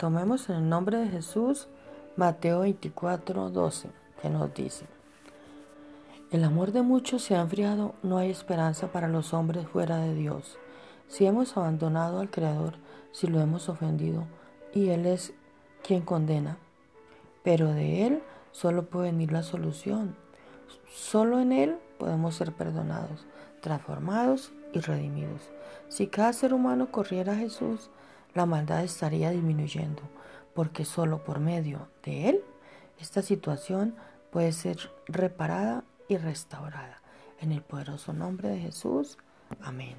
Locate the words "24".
2.60-3.50